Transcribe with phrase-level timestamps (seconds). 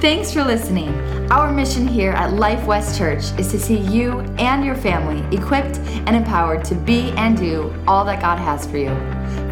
[0.00, 0.90] Thanks for listening.
[1.32, 5.78] Our mission here at Life West Church is to see you and your family equipped
[5.78, 8.94] and empowered to be and do all that God has for you.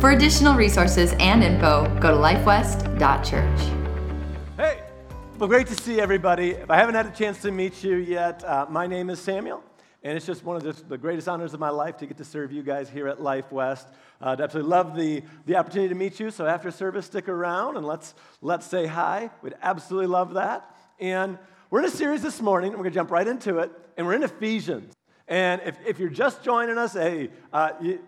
[0.01, 3.61] For additional resources and info, go to lifewest.church.
[4.59, 4.83] Hey,
[5.39, 6.51] well, great to see everybody.
[6.51, 9.65] If I haven't had a chance to meet you yet, uh, my name is Samuel.
[10.03, 12.25] And it's just one of the, the, greatest honors of my life to get to
[12.25, 13.89] serve you guys here at Life West.
[14.25, 16.31] Uh, I'd absolutely love the, the opportunity to meet you.
[16.31, 19.31] So after service, stick around and let's, let's say hi.
[19.43, 20.75] We'd absolutely love that.
[20.99, 21.39] And
[21.69, 23.71] we're in a series this morning, we're going to jump right into it.
[23.99, 24.95] And we're in Ephesians.
[25.29, 27.99] And if, if you're just joining us, hey, uh, you,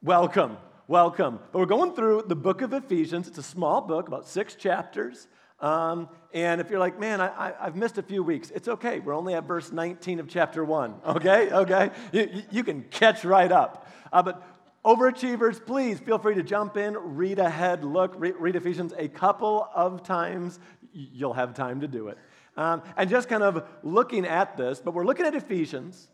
[0.00, 1.40] welcome, welcome.
[1.50, 3.26] But we're going through the book of Ephesians.
[3.26, 5.26] It's a small book, about six chapters.
[5.58, 9.00] Um, and if you're like, man, I, have missed a few weeks, it's okay.
[9.00, 11.50] We're only at verse 19 of chapter 1, okay?
[11.50, 11.90] Okay?
[12.12, 13.88] you, you can catch right up.
[14.12, 14.42] Uh, but
[14.84, 19.68] overachievers, please feel free to jump in, read ahead, look, read, read Ephesians a couple
[19.74, 20.58] of times.
[20.92, 22.18] You'll have time to do it.
[22.56, 26.08] Um, and just kind of looking at this, but we're looking at Ephesians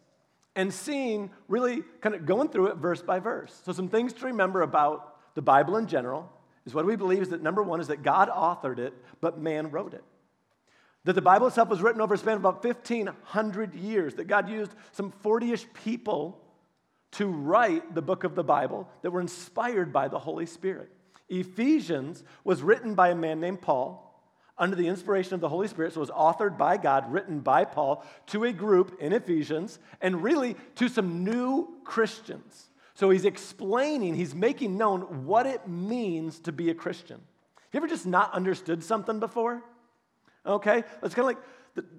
[0.56, 3.60] and seeing really kind of going through it verse by verse.
[3.64, 6.30] So, some things to remember about the Bible in general
[6.66, 9.70] is what we believe is that number one is that God authored it, but man
[9.70, 10.04] wrote it.
[11.04, 14.48] That the Bible itself was written over a span of about 1,500 years, that God
[14.48, 16.40] used some 40 ish people
[17.14, 20.90] to write the book of the Bible that were inspired by the Holy Spirit.
[21.28, 24.00] Ephesians was written by a man named Paul
[24.56, 27.64] under the inspiration of the Holy Spirit, so it was authored by God, written by
[27.64, 32.68] Paul to a group in Ephesians, and really to some new Christians.
[32.94, 37.16] So he's explaining, he's making known what it means to be a Christian.
[37.16, 39.64] Have you ever just not understood something before?
[40.46, 40.84] Okay?
[41.02, 41.38] It's kind of like,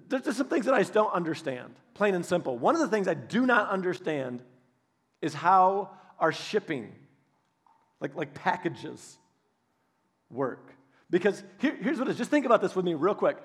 [0.08, 2.56] there's just some things that I just don't understand, plain and simple.
[2.56, 4.42] One of the things I do not understand
[5.20, 6.92] is how our shipping,
[8.00, 9.18] like, like packages,
[10.30, 10.72] work.
[11.10, 12.18] Because here, here's what it is.
[12.18, 13.36] Just think about this with me real quick.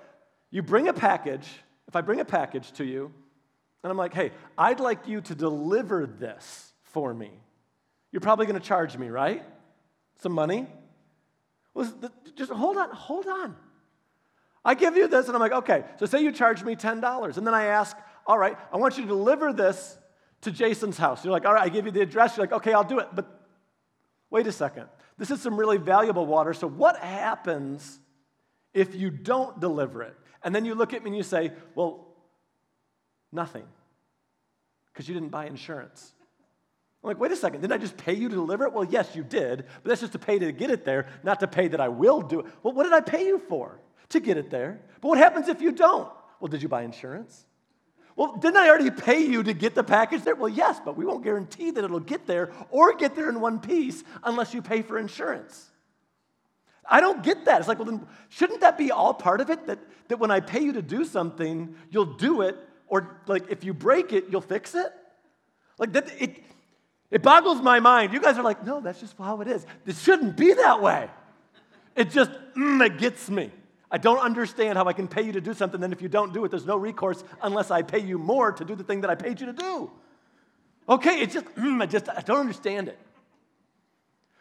[0.49, 1.47] You bring a package,
[1.88, 3.14] if I bring a package to you,
[3.83, 7.31] and I'm like, hey, I'd like you to deliver this for me.
[8.11, 9.43] You're probably to charge me, right?
[10.20, 10.67] Some money?
[11.73, 11.92] Well,
[12.36, 13.55] just hold on, hold on.
[14.64, 17.37] I give you this, and I'm like, okay, so say you charge me $10.
[17.37, 19.98] And then I ask, all right, I want you to deliver this
[20.42, 21.24] to Jason's house.
[21.24, 22.36] You're like, all right, I give you the address.
[22.36, 23.10] You're like, okay, I'll do it.
[23.14, 23.28] But
[24.30, 24.88] wait a second.
[25.18, 26.54] This is some really valuable water.
[26.54, 28.00] So what happens
[28.74, 30.16] if you don't deliver it?
[30.44, 32.08] And then you look at me and you say, well,
[33.32, 33.66] nothing,
[34.92, 36.14] because you didn't buy insurance.
[37.04, 38.73] I'm like, wait a second, didn't I just pay you to deliver it?
[38.73, 41.48] Well, yes, you did, but that's just to pay to get it there, not to
[41.48, 42.46] pay that I will do it.
[42.64, 43.80] Well, what did I pay you for?
[44.10, 44.82] To get it there.
[45.00, 46.10] But what happens if you don't?
[46.40, 47.46] Well, did you buy insurance?
[48.21, 50.36] Well, didn't I already pay you to get the package there?
[50.36, 53.59] Well, yes, but we won't guarantee that it'll get there or get there in one
[53.59, 55.71] piece unless you pay for insurance.
[56.87, 57.58] I don't get that.
[57.58, 59.65] It's like, well, then shouldn't that be all part of it?
[59.65, 59.80] That,
[60.10, 63.73] that when I pay you to do something, you'll do it, or like if you
[63.73, 64.93] break it, you'll fix it?
[65.80, 66.43] Like that, it,
[67.10, 68.14] it boggles my mind.
[68.14, 69.65] You guys are like, no, that's just how it is.
[69.87, 71.10] It shouldn't be that way.
[71.95, 73.49] It just, mm, it gets me.
[73.92, 76.34] I don't understand how I can pay you to do something, then if you don't
[76.34, 79.10] do it, there's no recourse unless I pay you more to do the thing that
[79.10, 79.92] I paid you to do.
[80.88, 82.98] Okay, it's just, mm, I just, I don't understand it.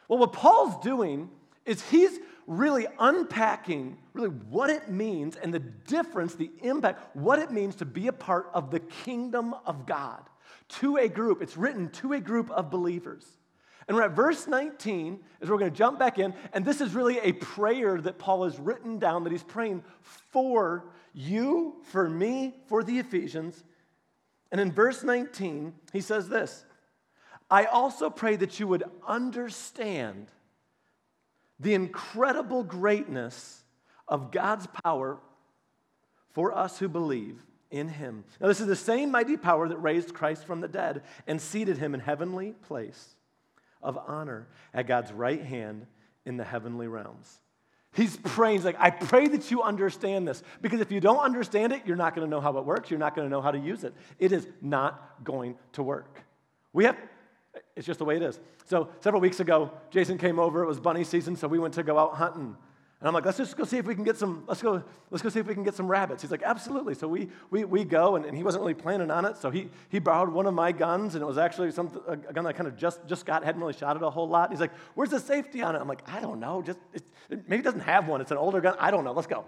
[0.08, 1.30] Well, what Paul's doing
[1.64, 7.50] is he's really unpacking really what it means and the difference, the impact, what it
[7.50, 10.22] means to be a part of the kingdom of God
[10.68, 11.42] to a group.
[11.42, 13.24] It's written to a group of believers.
[13.90, 16.94] And we're at verse 19, as we're going to jump back in, and this is
[16.94, 19.82] really a prayer that Paul has written down that he's praying
[20.30, 23.64] for you, for me, for the Ephesians.
[24.52, 26.64] And in verse 19, he says this
[27.50, 30.28] I also pray that you would understand
[31.58, 33.64] the incredible greatness
[34.06, 35.18] of God's power
[36.30, 38.22] for us who believe in him.
[38.40, 41.78] Now, this is the same mighty power that raised Christ from the dead and seated
[41.78, 43.16] him in heavenly place
[43.82, 45.86] of honor at God's right hand
[46.24, 47.40] in the heavenly realms.
[47.92, 50.42] He's praying, he's like, I pray that you understand this.
[50.62, 52.88] Because if you don't understand it, you're not going to know how it works.
[52.88, 53.94] You're not going to know how to use it.
[54.18, 56.22] It is not going to work.
[56.72, 56.96] We have,
[57.74, 58.38] it's just the way it is.
[58.66, 60.62] So, several weeks ago, Jason came over.
[60.62, 62.56] It was bunny season, so we went to go out hunting.
[63.00, 65.22] And I'm like, let's just go see if we can get some, let's go, let's
[65.22, 66.20] go see if we can get some rabbits.
[66.20, 66.94] He's like, absolutely.
[66.94, 69.38] So we, we, we go, and, and he wasn't really planning on it.
[69.38, 72.16] So he, he borrowed one of my guns, and it was actually some, a, a
[72.16, 74.50] gun that I kind of just, just got, hadn't really shot it a whole lot.
[74.50, 75.78] He's like, where's the safety on it?
[75.78, 76.60] I'm like, I don't know.
[76.60, 78.20] Just, it, maybe it doesn't have one.
[78.20, 78.76] It's an older gun.
[78.78, 79.12] I don't know.
[79.12, 79.46] Let's go.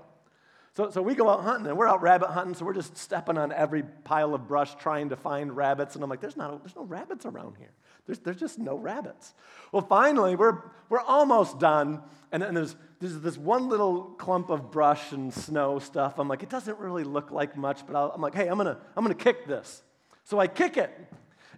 [0.74, 3.36] So, so we go out hunting, and we're out rabbit hunting, so we're just stepping
[3.36, 5.94] on every pile of brush trying to find rabbits.
[5.94, 7.72] And I'm like, there's, not, there's no rabbits around here.
[8.06, 9.34] There's, there's just no rabbits.
[9.70, 10.58] Well, finally, we're,
[10.88, 12.02] we're almost done.
[12.32, 16.18] And then there's, there's this one little clump of brush and snow stuff.
[16.18, 18.78] I'm like, it doesn't really look like much, but i am like, hey, I'm gonna,
[18.96, 19.82] I'm gonna kick this.
[20.24, 20.90] So I kick it.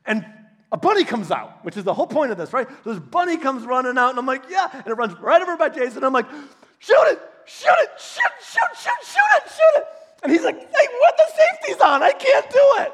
[0.07, 0.25] And
[0.73, 2.67] a bunny comes out, which is the whole point of this, right?
[2.85, 4.69] This bunny comes running out, and I'm like, yeah.
[4.73, 6.03] And it runs right over by Jason.
[6.03, 6.29] I'm like,
[6.79, 9.87] shoot it, shoot it, shoot, shoot, shoot, shoot it, shoot it.
[10.25, 12.03] And he's like, hey, what the safety's on?
[12.03, 12.93] I can't do it.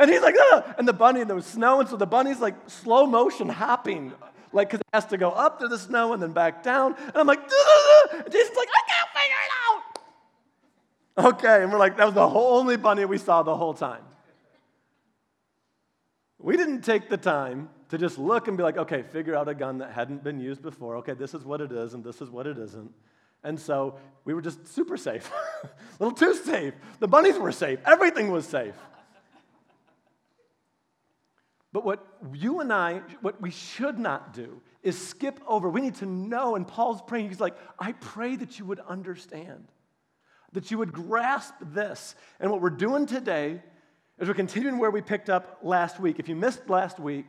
[0.00, 0.64] And he's like, Ugh.
[0.78, 4.14] and the bunny, and there was snow, and so the bunny's like slow motion hopping,
[4.50, 6.96] like, because it has to go up to the snow and then back down.
[6.96, 9.52] And I'm like, and Jason's like, I can't figure it
[11.26, 11.34] out.
[11.34, 14.02] Okay, and we're like, that was the whole, only bunny we saw the whole time.
[16.38, 19.54] We didn't take the time to just look and be like, okay, figure out a
[19.54, 20.96] gun that hadn't been used before.
[20.96, 22.90] Okay, this is what it is, and this is what it isn't.
[23.44, 25.30] And so we were just super safe,
[25.62, 25.68] a
[26.02, 26.72] little too safe.
[27.00, 28.74] The bunnies were safe, everything was safe.
[31.72, 35.68] But what you and I, what we should not do is skip over.
[35.68, 39.68] We need to know, and Paul's praying, he's like, I pray that you would understand,
[40.52, 42.14] that you would grasp this.
[42.40, 43.62] And what we're doing today
[44.18, 46.18] is we're continuing where we picked up last week.
[46.18, 47.26] If you missed last week,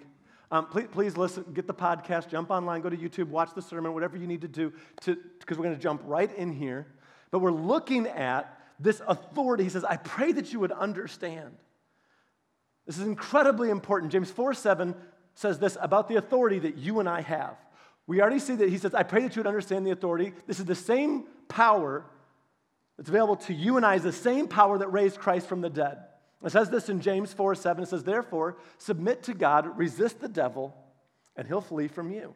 [0.49, 3.93] um, please, please, listen, get the podcast, jump online, go to YouTube, watch the sermon,
[3.93, 6.87] whatever you need to do, because we're going to jump right in here.
[7.29, 9.63] But we're looking at this authority.
[9.63, 11.55] He says, I pray that you would understand.
[12.85, 14.11] This is incredibly important.
[14.11, 14.95] James 4 7
[15.35, 17.55] says this about the authority that you and I have.
[18.07, 20.33] We already see that he says, I pray that you would understand the authority.
[20.47, 22.05] This is the same power
[22.97, 25.69] that's available to you and I, is the same power that raised Christ from the
[25.69, 25.99] dead.
[26.43, 27.83] It says this in James 4 7.
[27.83, 30.75] It says, Therefore, submit to God, resist the devil,
[31.35, 32.33] and he'll flee from you.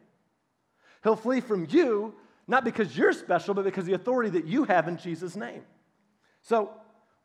[1.02, 2.14] He'll flee from you,
[2.46, 5.62] not because you're special, but because the authority that you have in Jesus' name.
[6.42, 6.70] So,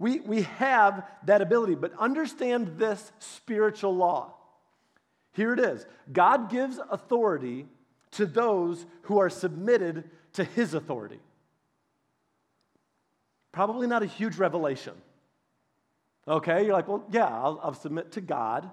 [0.01, 4.33] we, we have that ability, but understand this spiritual law.
[5.33, 7.68] Here it is God gives authority
[8.13, 11.19] to those who are submitted to his authority.
[13.51, 14.94] Probably not a huge revelation.
[16.27, 18.69] Okay, you're like, well, yeah, I'll, I'll submit to God.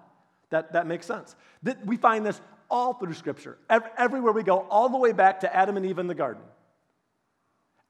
[0.48, 1.36] That, that makes sense.
[1.62, 2.40] That we find this
[2.70, 3.58] all through Scripture.
[3.68, 6.42] Everywhere we go, all the way back to Adam and Eve in the garden.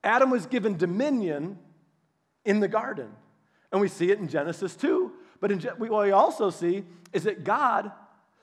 [0.02, 1.58] Adam was given dominion
[2.44, 3.10] in the garden.
[3.72, 5.12] And we see it in Genesis 2.
[5.40, 7.92] But in, what we also see is that God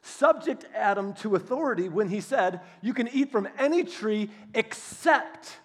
[0.01, 5.57] subject Adam to authority when he said, You can eat from any tree except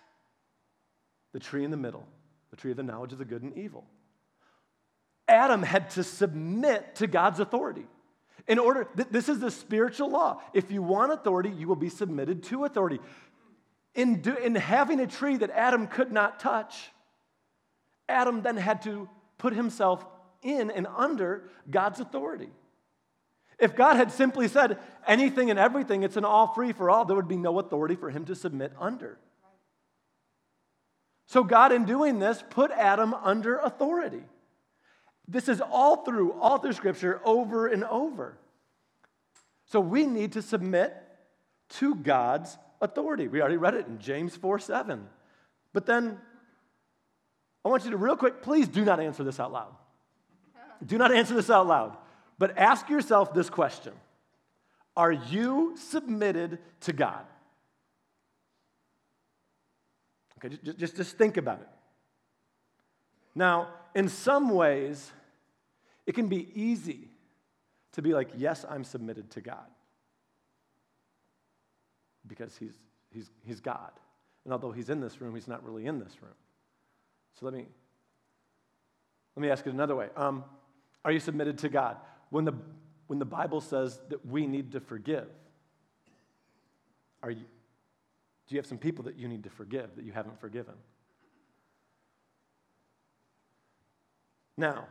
[1.32, 2.06] the tree in the middle,
[2.50, 3.84] the tree of the knowledge of the good and evil.
[5.28, 7.86] Adam had to submit to God's authority.
[8.48, 10.40] In order, th- this is the spiritual law.
[10.52, 12.98] If you want authority, you will be submitted to authority.
[13.94, 16.90] In, do, in having a tree that Adam could not touch,
[18.08, 19.08] Adam then had to
[19.40, 20.04] put himself
[20.42, 22.50] in and under God's authority.
[23.58, 27.16] If God had simply said anything and everything, it's an all free for all, there
[27.16, 29.18] would be no authority for him to submit under.
[31.26, 34.22] So, God, in doing this, put Adam under authority.
[35.28, 38.36] This is all through, all through Scripture, over and over.
[39.66, 40.96] So, we need to submit
[41.78, 43.28] to God's authority.
[43.28, 45.06] We already read it in James 4 7.
[45.72, 46.18] But then
[47.64, 49.74] I want you to, real quick, please do not answer this out loud.
[50.84, 51.96] Do not answer this out loud.
[52.38, 53.92] But ask yourself this question
[54.96, 57.26] Are you submitted to God?
[60.38, 61.68] Okay, just, just, just think about it.
[63.34, 65.12] Now, in some ways,
[66.06, 67.08] it can be easy
[67.92, 69.66] to be like, Yes, I'm submitted to God.
[72.26, 72.72] Because he's,
[73.12, 73.90] he's, he's God.
[74.44, 76.32] And although he's in this room, he's not really in this room.
[77.38, 77.66] So let me,
[79.36, 80.08] let me ask it another way.
[80.16, 80.44] Um,
[81.04, 81.96] are you submitted to God?
[82.30, 82.54] When the,
[83.06, 85.28] when the Bible says that we need to forgive,
[87.22, 87.44] are you,
[88.46, 90.74] do you have some people that you need to forgive that you haven't forgiven?
[94.56, 94.86] Now,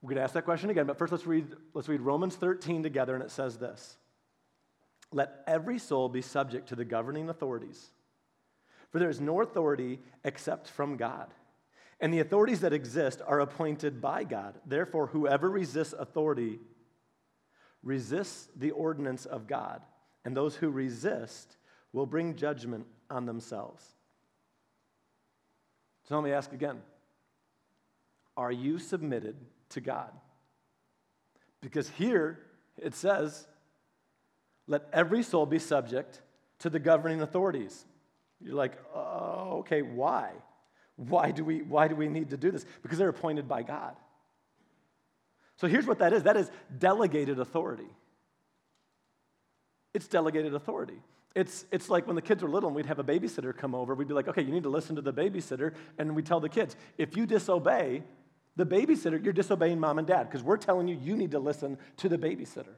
[0.00, 2.82] we're going to ask that question again, but first let's read, let's read Romans 13
[2.82, 3.96] together, and it says this
[5.12, 7.90] Let every soul be subject to the governing authorities.
[8.96, 11.26] For there is no authority except from God.
[12.00, 14.54] And the authorities that exist are appointed by God.
[14.64, 16.60] Therefore, whoever resists authority
[17.82, 19.82] resists the ordinance of God.
[20.24, 21.58] And those who resist
[21.92, 23.84] will bring judgment on themselves.
[26.08, 26.80] So let me ask again
[28.34, 29.36] Are you submitted
[29.68, 30.10] to God?
[31.60, 32.38] Because here
[32.78, 33.46] it says,
[34.66, 36.22] Let every soul be subject
[36.60, 37.84] to the governing authorities.
[38.40, 40.30] You're like, oh, okay, why?
[40.96, 42.64] Why do, we, why do we need to do this?
[42.82, 43.96] Because they're appointed by God.
[45.56, 47.88] So here's what that is that is delegated authority.
[49.94, 51.00] It's delegated authority.
[51.34, 53.94] It's, it's like when the kids were little and we'd have a babysitter come over,
[53.94, 55.74] we'd be like, okay, you need to listen to the babysitter.
[55.98, 58.02] And we tell the kids, if you disobey
[58.56, 61.76] the babysitter, you're disobeying mom and dad because we're telling you you need to listen
[61.98, 62.76] to the babysitter.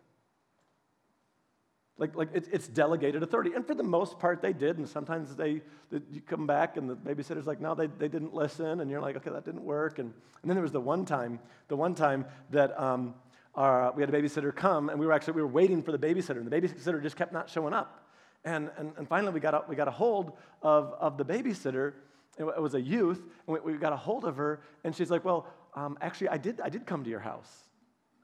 [1.98, 3.52] Like, like it's, it's delegated authority.
[3.54, 4.78] And for the most part, they did.
[4.78, 8.32] And sometimes they, they, you come back and the babysitter's like, no, they, they didn't
[8.32, 8.80] listen.
[8.80, 9.98] And you're like, okay, that didn't work.
[9.98, 10.12] And,
[10.42, 13.14] and then there was the one time, the one time that um,
[13.56, 15.98] our, we had a babysitter come and we were actually, we were waiting for the
[15.98, 16.36] babysitter.
[16.36, 18.08] And the babysitter just kept not showing up.
[18.44, 21.94] And, and, and finally, we got, a, we got a hold of, of the babysitter.
[22.38, 25.24] It was a youth, and we, we got a hold of her, and she's like,
[25.24, 27.50] Well, um, actually, I did, I did come to your house.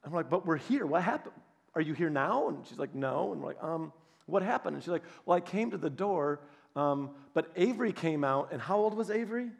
[0.04, 0.86] I'm like, But we're here.
[0.86, 1.34] What happened?
[1.74, 2.48] Are you here now?
[2.48, 3.32] And she's like, No.
[3.32, 3.92] And we're like, um,
[4.26, 4.76] What happened?
[4.76, 6.40] And she's like, Well, I came to the door,
[6.76, 9.50] um, but Avery came out, and how old was Avery?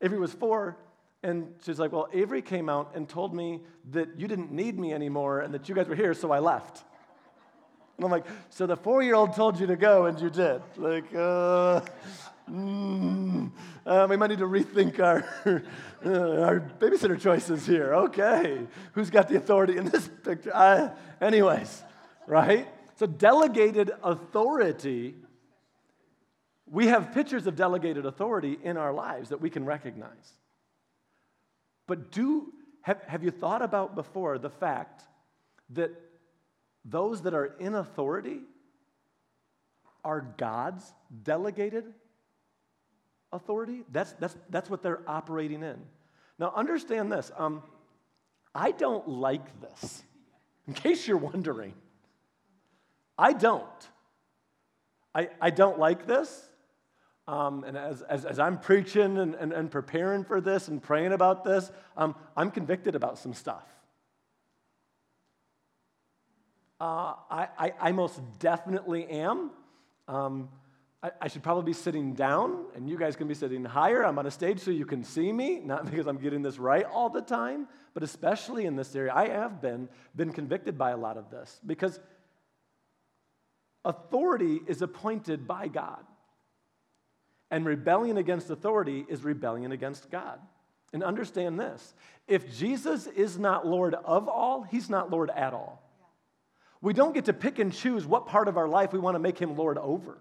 [0.00, 0.76] Avery was four,
[1.22, 4.92] and she's like, Well, Avery came out and told me that you didn't need me
[4.92, 6.84] anymore and that you guys were here, so I left.
[7.98, 10.62] And I'm like, so the four year old told you to go and you did.
[10.76, 11.80] Like, uh,
[12.50, 13.50] mm,
[13.86, 15.24] uh, we might need to rethink our,
[16.04, 17.94] uh, our babysitter choices here.
[17.94, 18.66] Okay.
[18.92, 20.54] Who's got the authority in this picture?
[20.54, 21.82] I, anyways,
[22.26, 22.68] right?
[22.96, 25.14] So, delegated authority,
[26.70, 30.32] we have pictures of delegated authority in our lives that we can recognize.
[31.86, 35.02] But do, have, have you thought about before the fact
[35.70, 35.90] that
[36.84, 38.40] those that are in authority
[40.04, 41.84] are God's delegated
[43.32, 43.84] authority.
[43.90, 45.78] That's, that's, that's what they're operating in.
[46.38, 47.30] Now, understand this.
[47.36, 47.62] Um,
[48.54, 50.02] I don't like this,
[50.66, 51.74] in case you're wondering.
[53.18, 53.66] I don't.
[55.14, 56.48] I, I don't like this.
[57.28, 61.12] Um, and as, as, as, I'm preaching and, and, and, preparing for this and praying
[61.12, 63.64] about this, um, I'm convicted about some stuff.
[66.80, 69.52] Uh, I, I, I, most definitely am.
[70.08, 70.48] Um,
[71.20, 74.04] I, should probably be sitting down, and you guys can be sitting higher.
[74.04, 76.84] I'm on a stage so you can see me, not because I'm getting this right
[76.84, 79.12] all the time, but especially in this area.
[79.12, 81.98] I have been, been convicted by a lot of this because
[83.84, 86.04] authority is appointed by God.
[87.50, 90.38] And rebellion against authority is rebellion against God.
[90.92, 91.94] And understand this
[92.28, 95.82] if Jesus is not Lord of all, he's not Lord at all.
[96.80, 99.20] We don't get to pick and choose what part of our life we want to
[99.20, 100.18] make him Lord over.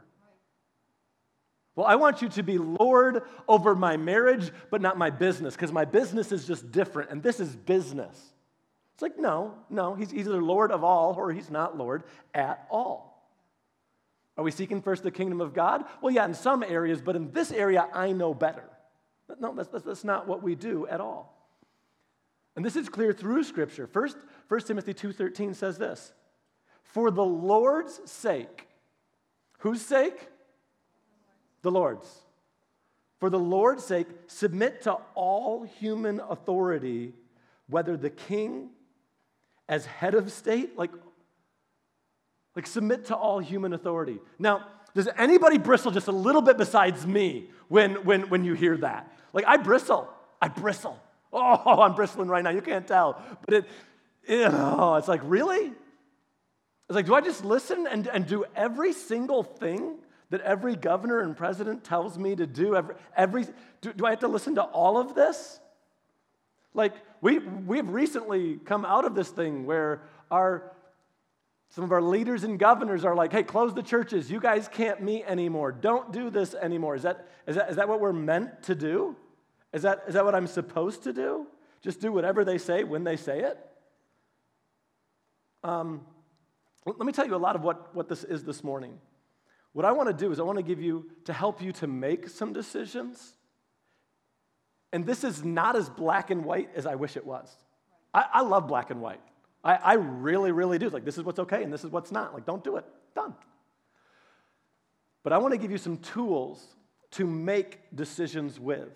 [1.76, 5.72] Well, I want you to be Lord over my marriage, but not my business, because
[5.72, 8.34] my business is just different, and this is business.
[8.94, 13.12] It's like, no, no, he's either Lord of all or he's not Lord at all.
[14.38, 15.86] Are we seeking first the kingdom of God?
[16.02, 18.64] Well, yeah, in some areas, but in this area, I know better.
[19.40, 21.38] No, that's, that's, not what we do at all.
[22.56, 23.88] And this is clear through Scripture.
[23.88, 24.18] First,
[24.50, 26.12] 1 Timothy 2.13 says this,
[26.84, 28.68] for the Lord's sake.
[29.60, 30.28] Whose sake?
[31.62, 32.08] The Lord's.
[33.20, 37.14] For the Lord's sake, submit to all human authority,
[37.68, 38.70] whether the king
[39.70, 40.92] as head of state, like,
[42.56, 44.20] like submit to all human authority.
[44.40, 48.76] Now, does anybody bristle just a little bit besides me when, when, when you hear
[48.78, 49.16] that?
[49.34, 50.10] Like, I bristle.
[50.42, 51.00] I bristle.
[51.32, 52.50] Oh, I'm bristling right now.
[52.50, 53.22] You can't tell.
[53.46, 53.66] But it,
[54.30, 55.68] oh, it's like, really?
[55.68, 60.00] It's like, do I just listen and, and do every single thing
[60.32, 62.76] that every governor and president tells me to do?
[62.76, 63.46] Every, every
[63.82, 65.60] do, do I have to listen to all of this?
[66.74, 70.72] Like, we, we've recently come out of this thing where our,
[71.70, 74.32] some of our leaders and governors are like, hey, close the churches.
[74.32, 75.74] You guys can't meet anymore.
[75.74, 76.96] Don't do this anymore.
[76.96, 79.18] Is that, is that, is that what we're meant to do?
[79.74, 81.46] Is that, is that what I'm supposed to do?
[81.82, 83.58] Just do whatever they say when they say it?
[85.64, 86.02] Um,
[86.86, 88.98] let me tell you a lot of what, what this is this morning.
[89.74, 91.88] What I want to do is I want to give you, to help you to
[91.88, 93.34] make some decisions.
[94.92, 97.56] And this is not as black and white as I wish it was.
[98.14, 99.22] I, I love black and white.
[99.64, 100.90] I, I really, really do.
[100.90, 102.34] Like, this is what's okay and this is what's not.
[102.34, 102.86] Like, don't do it.
[103.16, 103.34] Done.
[105.24, 106.66] But I want to give you some tools
[107.12, 108.90] to make decisions with.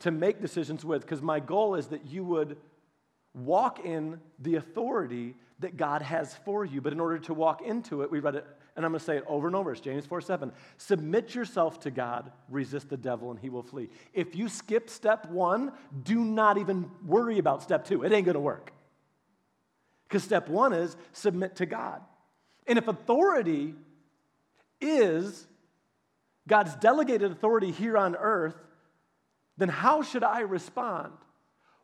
[0.00, 2.56] To make decisions with, because my goal is that you would
[3.34, 6.80] walk in the authority that God has for you.
[6.80, 8.46] But in order to walk into it, we read it,
[8.80, 9.72] and I'm going to say it over and over.
[9.72, 10.50] It's James 4 7.
[10.78, 13.90] Submit yourself to God, resist the devil, and he will flee.
[14.14, 15.72] If you skip step one,
[16.02, 18.04] do not even worry about step two.
[18.04, 18.72] It ain't going to work.
[20.08, 22.00] Because step one is submit to God.
[22.66, 23.74] And if authority
[24.80, 25.46] is
[26.48, 28.56] God's delegated authority here on earth,
[29.58, 31.12] then how should I respond?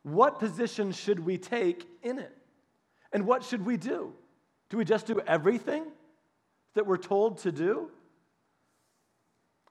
[0.03, 2.35] What position should we take in it?
[3.13, 4.15] And what should we do?
[4.71, 5.85] Do we just do everything?
[6.77, 7.91] That we're told to do?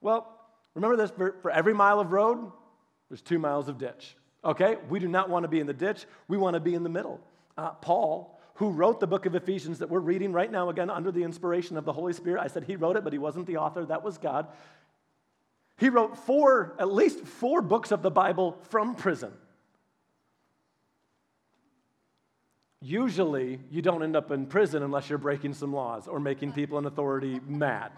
[0.01, 0.27] Well,
[0.75, 2.51] remember this for, for every mile of road,
[3.09, 4.15] there's two miles of ditch.
[4.43, 4.77] Okay?
[4.89, 6.89] We do not want to be in the ditch, we want to be in the
[6.89, 7.19] middle.
[7.57, 11.11] Uh, Paul, who wrote the book of Ephesians that we're reading right now, again, under
[11.11, 13.57] the inspiration of the Holy Spirit, I said he wrote it, but he wasn't the
[13.57, 14.47] author, that was God.
[15.77, 19.31] He wrote four, at least four books of the Bible from prison.
[22.85, 26.77] Usually, you don't end up in prison unless you're breaking some laws or making people
[26.77, 27.91] in authority mad.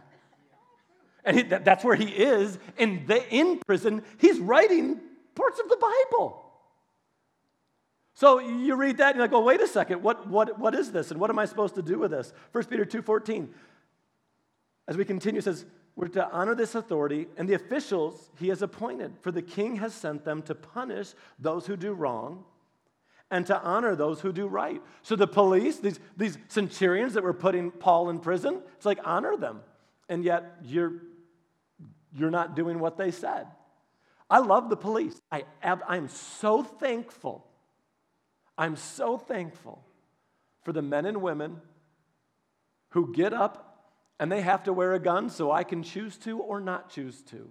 [1.26, 2.58] And he, that, that's where he is.
[2.78, 5.02] In, the, in prison, he's writing
[5.36, 6.42] parts of the Bible.
[8.14, 10.94] So you read that and you're like, well, wait a second, what, what, what is
[10.94, 11.12] this?
[11.12, 12.32] And what am I supposed to do with this?
[12.54, 13.50] 1 Peter 2.14,
[14.88, 15.66] as we continue, says,
[15.98, 19.94] we're to honor this authority and the officials he has appointed, for the king has
[19.94, 22.46] sent them to punish those who do wrong
[23.30, 24.82] and to honor those who do right.
[25.02, 29.36] So the police, these, these centurions that were putting Paul in prison, it's like honor
[29.36, 29.62] them.
[30.10, 30.94] And yet you're,
[32.14, 33.48] you're not doing what they said.
[34.30, 35.20] I love the police.
[35.32, 37.46] I, I'm so thankful.
[38.58, 39.84] I'm so thankful
[40.64, 41.62] for the men and women
[42.90, 43.68] who get up
[44.20, 47.22] and they have to wear a gun so I can choose to or not choose
[47.24, 47.50] to.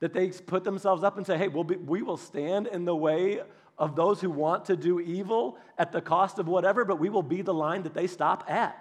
[0.00, 2.94] That they put themselves up and say, hey, we'll be, we will stand in the
[2.94, 3.40] way
[3.78, 7.22] of those who want to do evil at the cost of whatever, but we will
[7.22, 8.76] be the line that they stop at.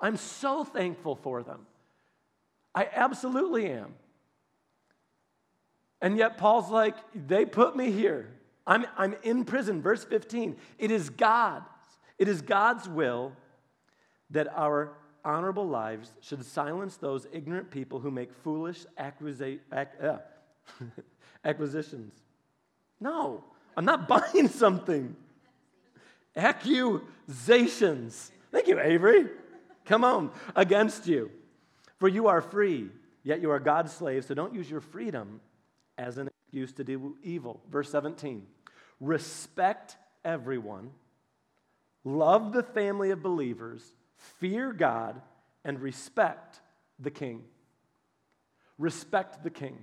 [0.00, 1.66] I'm so thankful for them.
[2.74, 3.94] I absolutely am.
[6.00, 8.28] And yet, Paul's like, they put me here.
[8.66, 9.80] I'm, I'm in prison.
[9.80, 10.56] Verse 15.
[10.78, 11.64] It is God's,
[12.18, 13.32] it is God's will
[14.30, 14.92] that our
[15.24, 19.38] honorable lives should silence those ignorant people who make foolish ac-
[20.02, 20.18] uh,
[21.44, 22.12] acquisitions.
[23.00, 23.44] No,
[23.76, 25.16] I'm not buying something.
[26.36, 28.32] Accusations.
[28.50, 29.26] Thank you, Avery.
[29.84, 31.30] Come on, against you.
[31.98, 32.88] For you are free,
[33.22, 35.40] yet you are God's slaves, so don't use your freedom
[35.98, 37.60] as an excuse to do evil.
[37.70, 38.46] Verse 17
[39.00, 40.90] respect everyone,
[42.04, 43.82] love the family of believers,
[44.38, 45.20] fear God,
[45.64, 46.60] and respect
[46.98, 47.42] the king.
[48.78, 49.78] Respect the king.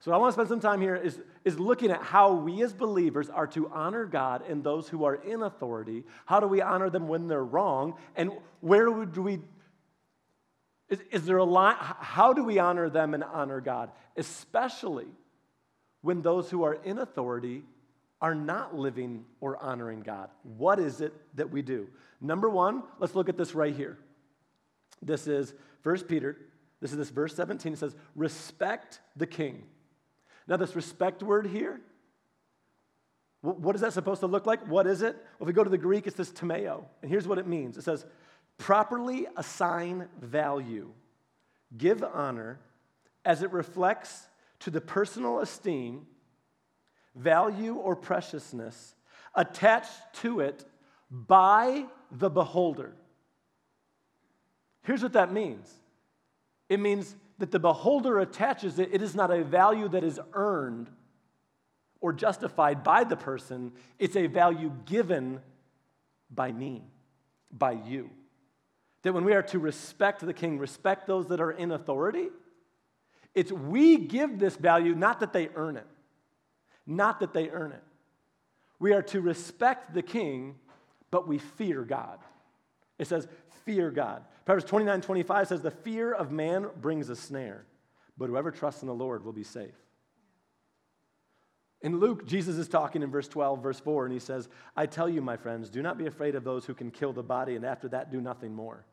[0.00, 2.72] So, I want to spend some time here is, is looking at how we as
[2.72, 6.04] believers are to honor God and those who are in authority.
[6.24, 7.94] How do we honor them when they're wrong?
[8.16, 9.40] And where do we
[10.90, 11.76] is, is there a line?
[11.78, 13.90] How do we honor them and honor God?
[14.16, 15.06] Especially
[16.02, 17.62] when those who are in authority
[18.20, 20.28] are not living or honoring God.
[20.42, 21.88] What is it that we do?
[22.20, 23.98] Number one, let's look at this right here.
[25.00, 26.36] This is 1 Peter.
[26.80, 27.72] This is this verse 17.
[27.72, 29.62] It says, respect the king.
[30.50, 31.80] Now, this respect word here,
[33.40, 34.66] what is that supposed to look like?
[34.66, 35.14] What is it?
[35.14, 36.84] Well, if we go to the Greek, it's this timeo.
[37.00, 38.04] And here's what it means it says,
[38.58, 40.90] properly assign value,
[41.78, 42.58] give honor
[43.24, 44.26] as it reflects
[44.58, 46.06] to the personal esteem,
[47.14, 48.96] value, or preciousness
[49.36, 50.64] attached to it
[51.10, 52.92] by the beholder.
[54.82, 55.72] Here's what that means
[56.68, 60.88] it means that the beholder attaches it, it is not a value that is earned
[62.00, 65.40] or justified by the person, it's a value given
[66.30, 66.82] by me,
[67.50, 68.08] by you.
[69.02, 72.28] That when we are to respect the king, respect those that are in authority,
[73.34, 75.86] it's we give this value, not that they earn it.
[76.86, 77.82] Not that they earn it.
[78.78, 80.56] We are to respect the king,
[81.10, 82.18] but we fear God.
[83.00, 83.26] It says,
[83.64, 84.24] fear God.
[84.44, 87.64] Proverbs 29 25 says, The fear of man brings a snare,
[88.18, 89.74] but whoever trusts in the Lord will be safe.
[91.80, 95.08] In Luke, Jesus is talking in verse 12, verse 4, and he says, I tell
[95.08, 97.64] you, my friends, do not be afraid of those who can kill the body, and
[97.64, 98.84] after that, do nothing more.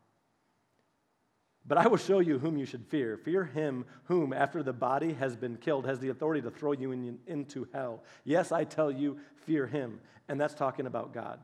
[1.66, 3.18] But I will show you whom you should fear.
[3.18, 6.92] Fear him whom, after the body has been killed, has the authority to throw you
[6.92, 8.04] in, into hell.
[8.24, 10.00] Yes, I tell you, fear him.
[10.30, 11.40] And that's talking about God.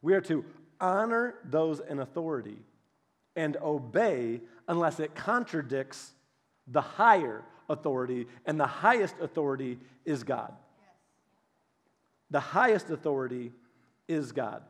[0.00, 0.46] We are to
[0.84, 2.58] honor those in authority
[3.36, 6.12] and obey unless it contradicts
[6.66, 10.52] the higher authority, and the highest authority is God.
[12.30, 13.52] The highest authority
[14.08, 14.62] is God.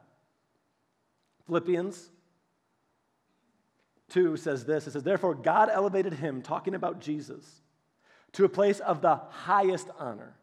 [1.46, 2.10] Philippians
[4.10, 7.62] 2 says this it says, Therefore, God elevated him, talking about Jesus,
[8.32, 10.34] to a place of the highest honor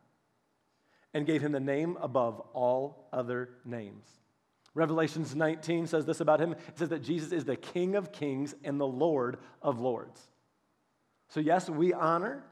[1.13, 4.20] and gave him the name above all other names
[4.73, 6.53] Revelations 19 says this about him.
[6.53, 10.21] It says that Jesus is the King of kings and the Lord of lords.
[11.29, 12.43] So, yes, we honor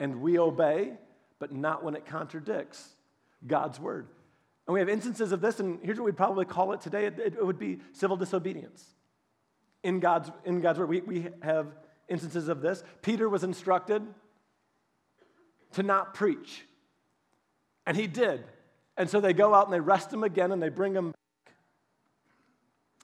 [0.00, 0.94] and we obey,
[1.38, 2.96] but not when it contradicts
[3.46, 4.08] God's word.
[4.66, 7.18] And we have instances of this, and here's what we'd probably call it today it,
[7.18, 8.84] it would be civil disobedience.
[9.82, 10.88] in God's, in God's word.
[10.88, 11.68] We, we have
[12.08, 12.82] instances of this.
[13.02, 14.02] Peter was instructed
[15.72, 16.64] to not preach,
[17.86, 18.44] and he did.
[18.96, 21.12] And so they go out and they arrest him again and they bring him.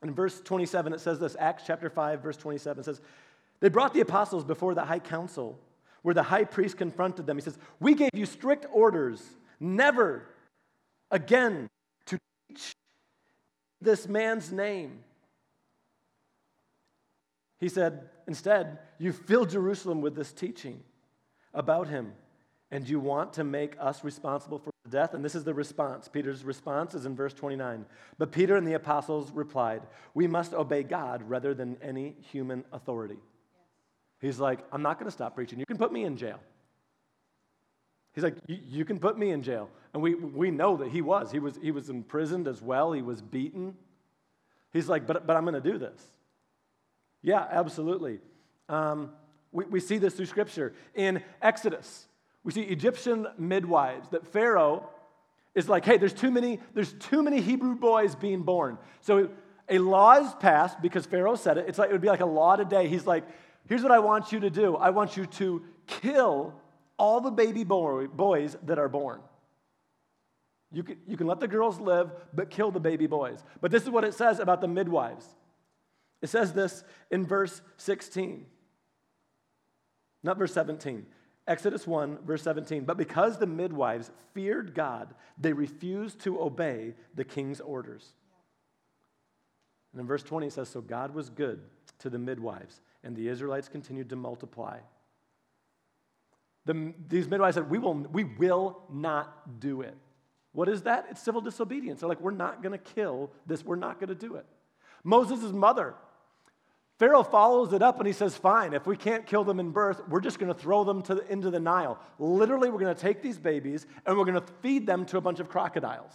[0.02, 3.00] In verse 27, it says this Acts chapter 5, verse 27 says,
[3.60, 5.58] They brought the apostles before the high council,
[6.02, 7.36] where the high priest confronted them.
[7.36, 9.22] He says, We gave you strict orders
[9.58, 10.26] never
[11.10, 11.68] again
[12.06, 12.74] to teach
[13.80, 15.00] this man's name.
[17.58, 20.82] He said, Instead, you filled Jerusalem with this teaching
[21.52, 22.12] about him,
[22.70, 25.14] and you want to make us responsible for death?
[25.14, 26.08] And this is the response.
[26.08, 27.84] Peter's response is in verse 29.
[28.18, 29.82] But Peter and the apostles replied,
[30.14, 33.18] We must obey God rather than any human authority.
[34.20, 35.58] He's like, I'm not going to stop preaching.
[35.58, 36.40] You can put me in jail.
[38.12, 39.70] He's like, You can put me in jail.
[39.92, 41.32] And we, we know that he was.
[41.32, 43.74] He was, he was imprisoned as well, he was beaten.
[44.72, 46.00] He's like, But, but I'm going to do this.
[47.22, 48.20] Yeah, absolutely.
[48.68, 49.10] Um,
[49.52, 50.74] we, we see this through Scripture.
[50.94, 52.06] In Exodus,
[52.44, 54.88] we see Egyptian midwives that Pharaoh
[55.54, 58.78] is like, hey, there's too many, there's too many Hebrew boys being born.
[59.00, 59.30] So
[59.68, 61.66] a law is passed because Pharaoh said it.
[61.68, 62.88] It's like it would be like a law today.
[62.88, 63.24] He's like,
[63.68, 64.76] here's what I want you to do.
[64.76, 66.54] I want you to kill
[66.98, 69.20] all the baby boy, boys that are born.
[70.72, 73.42] You can, you can let the girls live, but kill the baby boys.
[73.60, 75.26] But this is what it says about the midwives.
[76.22, 78.46] It says this in verse 16,
[80.22, 81.06] not verse 17.
[81.50, 82.84] Exodus 1, verse 17.
[82.84, 88.12] But because the midwives feared God, they refused to obey the king's orders.
[89.92, 91.60] And in verse 20, it says, So God was good
[91.98, 94.78] to the midwives, and the Israelites continued to multiply.
[96.66, 99.96] The, these midwives said, we will, we will not do it.
[100.52, 101.06] What is that?
[101.10, 101.98] It's civil disobedience.
[102.00, 104.46] They're like, we're not going to kill this, we're not going to do it.
[105.02, 105.94] Moses' mother
[107.00, 110.02] Pharaoh follows it up and he says, Fine, if we can't kill them in birth,
[110.10, 111.98] we're just going to throw them the, into the Nile.
[112.18, 115.20] Literally, we're going to take these babies and we're going to feed them to a
[115.22, 116.12] bunch of crocodiles.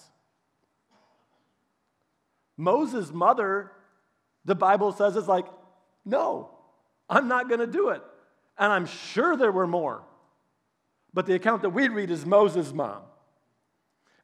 [2.56, 3.72] Moses' mother,
[4.46, 5.48] the Bible says, is like,
[6.06, 6.52] No,
[7.10, 8.04] I'm not going to do it.
[8.56, 10.04] And I'm sure there were more.
[11.16, 13.02] But the account that we read is Moses' mom.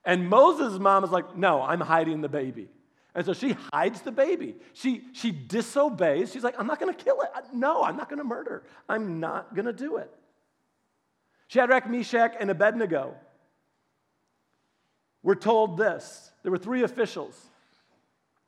[0.06, 2.70] And Moses' mom is like, No, I'm hiding the baby.
[3.14, 4.56] And so she hides the baby.
[4.74, 6.32] She, she disobeys.
[6.32, 7.30] She's like, I'm not going to kill it.
[7.54, 8.64] No, I'm not going to murder.
[8.88, 10.10] I'm not going to do it.
[11.48, 13.16] Shadrach, Meshach, and Abednego
[15.24, 16.32] were told this.
[16.44, 17.38] There were three officials.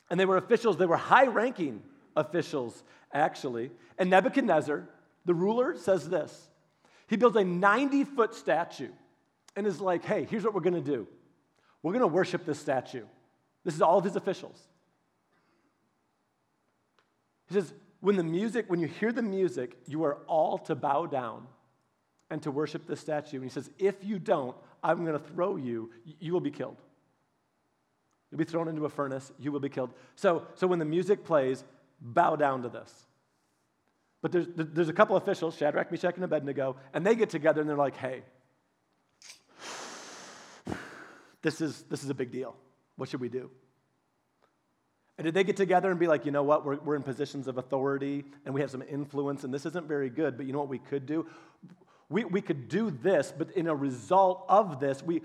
[0.09, 1.81] And they were officials, they were high ranking
[2.15, 3.71] officials, actually.
[3.97, 4.87] And Nebuchadnezzar,
[5.25, 6.49] the ruler, says this
[7.07, 8.91] He builds a 90 foot statue
[9.55, 11.07] and is like, hey, here's what we're going to do
[11.81, 13.03] we're going to worship this statue.
[13.63, 14.59] This is all of his officials.
[17.47, 21.05] He says, when the music, when you hear the music, you are all to bow
[21.05, 21.47] down
[22.29, 23.37] and to worship the statue.
[23.37, 26.77] And he says, if you don't, I'm going to throw you, you will be killed.
[28.29, 29.91] You'll be thrown into a furnace, you will be killed.
[30.15, 31.63] So, so when the music plays,
[32.01, 32.91] bow down to this.
[34.21, 37.69] But there's, there's a couple officials, Shadrach, Meshach, and Abednego, and they get together and
[37.69, 38.23] they're like, hey,
[41.41, 42.55] this is, this is a big deal.
[42.95, 43.49] What should we do?
[45.17, 47.47] And did they get together and be like, you know what, we're, we're in positions
[47.47, 50.59] of authority and we have some influence and this isn't very good, but you know
[50.59, 51.27] what we could do?
[52.09, 55.21] We, we could do this, but in a result of this, we,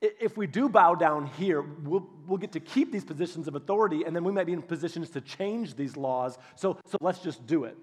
[0.00, 4.04] if we do bow down here, we'll, we'll get to keep these positions of authority
[4.04, 6.38] and then we might be in positions to change these laws.
[6.56, 7.76] So, so let's just do it.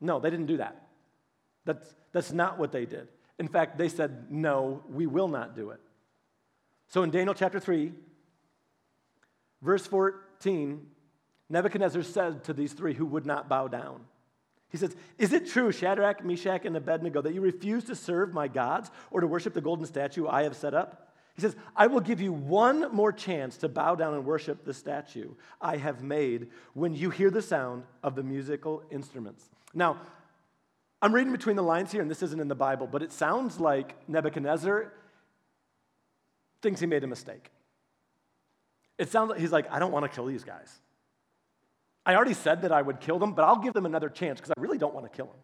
[0.00, 0.88] No, they didn't do that.
[1.64, 3.08] That's, that's not what they did.
[3.38, 5.80] In fact, they said, no, we will not do it.
[6.92, 7.90] So in Daniel chapter 3,
[9.62, 10.86] verse 14,
[11.48, 14.02] Nebuchadnezzar said to these three who would not bow down,
[14.68, 18.46] he says, Is it true, Shadrach, Meshach, and Abednego, that you refuse to serve my
[18.46, 21.14] gods or to worship the golden statue I have set up?
[21.34, 24.74] He says, I will give you one more chance to bow down and worship the
[24.74, 25.30] statue
[25.62, 29.48] I have made when you hear the sound of the musical instruments.
[29.72, 29.96] Now,
[31.00, 33.58] I'm reading between the lines here, and this isn't in the Bible, but it sounds
[33.58, 34.92] like Nebuchadnezzar
[36.62, 37.50] thinks he made a mistake.
[38.98, 40.80] It sounds like he's like, I don't want to kill these guys.
[42.04, 44.52] I already said that I would kill them, but I'll give them another chance because
[44.56, 45.36] I really don't want to kill them.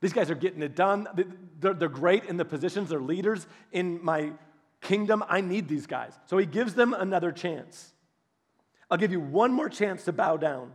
[0.00, 1.06] These guys are getting it done.
[1.60, 4.32] They're, they're great in the positions, they're leaders in my
[4.80, 5.22] kingdom.
[5.28, 6.12] I need these guys.
[6.26, 7.92] So he gives them another chance.
[8.90, 10.72] I'll give you one more chance to bow down.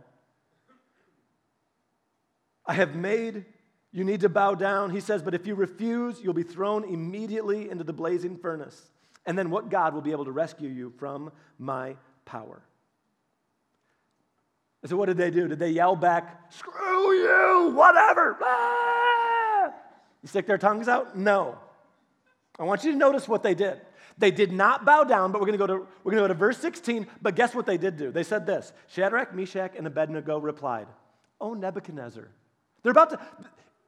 [2.66, 3.44] I have made
[3.90, 4.90] you need to bow down.
[4.90, 8.90] He says, but if you refuse, you'll be thrown immediately into the blazing furnace.
[9.28, 12.62] And then what God will be able to rescue you from my power?
[14.86, 15.46] So, what did they do?
[15.46, 18.38] Did they yell back, screw you, whatever?
[18.42, 19.70] Ah!
[20.22, 21.14] You stick their tongues out?
[21.14, 21.58] No.
[22.58, 23.78] I want you to notice what they did.
[24.16, 26.28] They did not bow down, but we're going to go to we're going to go
[26.28, 27.06] to verse 16.
[27.20, 28.10] But guess what they did do?
[28.10, 30.86] They said this: Shadrach, Meshach, and Abednego replied,
[31.38, 32.28] "Oh Nebuchadnezzar,
[32.82, 33.20] they're about to.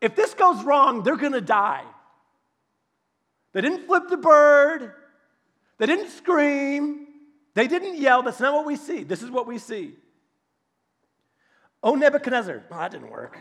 [0.03, 1.85] If this goes wrong, they're going to die."
[3.55, 4.93] They didn't flip the bird.
[5.81, 7.07] They didn't scream.
[7.55, 8.23] They didn't yell.
[8.23, 9.03] That's not what we see.
[9.03, 9.95] This is what we see.
[11.83, 12.65] Oh, Nebuchadnezzar.
[12.71, 13.39] Oh, that didn't work.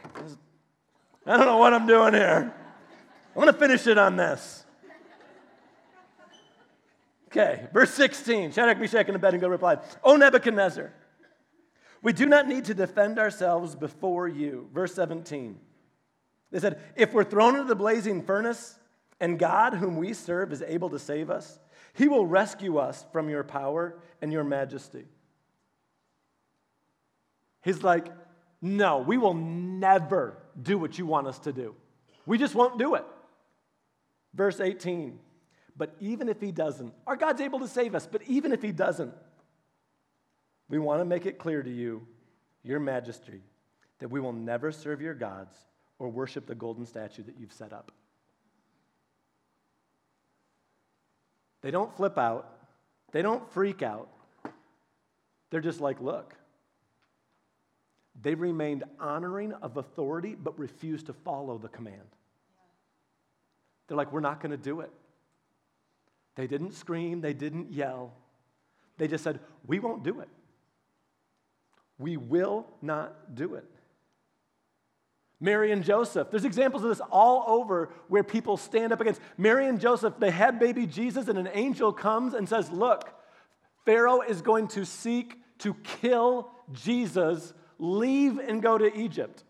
[1.26, 2.56] I don't know what I'm doing here.
[3.36, 4.64] I'm going to finish it on this.
[7.28, 8.54] Okay, verse 16.
[8.54, 10.94] Shadrach, Meshach, and Abednego replied, O Nebuchadnezzar,
[12.02, 14.70] we do not need to defend ourselves before you.
[14.74, 15.60] Verse 17.
[16.52, 18.80] They said, If we're thrown into the blazing furnace,
[19.20, 21.60] and God, whom we serve, is able to save us,
[21.94, 25.06] he will rescue us from your power and your majesty.
[27.62, 28.08] He's like,
[28.62, 31.76] No, we will never do what you want us to do.
[32.26, 33.06] We just won't do it.
[34.34, 35.20] Verse 18.
[35.76, 38.74] But even if he doesn't, our God's able to save us, but even if he
[38.74, 39.14] doesn't,
[40.68, 42.06] we want to make it clear to you,
[42.64, 43.42] your majesty,
[44.00, 45.56] that we will never serve your gods
[45.98, 47.94] or worship the golden statue that you've set up.
[51.62, 52.52] They don't flip out,
[53.12, 54.10] they don't freak out.
[55.50, 56.36] They're just like, look.
[58.22, 62.16] They remained honoring of authority, but refused to follow the command.
[63.88, 64.92] They're like, we're not going to do it.
[66.36, 68.14] They didn't scream, they didn't yell.
[68.98, 70.30] They just said, We won't do it.
[71.98, 73.66] We will not do it.
[75.40, 76.30] Mary and Joseph.
[76.30, 79.22] There's examples of this all over where people stand up against.
[79.38, 83.10] Mary and Joseph, they had baby Jesus, and an angel comes and says, Look,
[83.86, 87.54] Pharaoh is going to seek to kill Jesus.
[87.78, 89.44] Leave and go to Egypt.